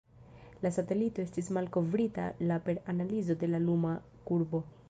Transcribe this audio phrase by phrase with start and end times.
[0.65, 3.97] La satelito estis malkovrita la per analizo de la luma
[4.31, 4.69] kurbo.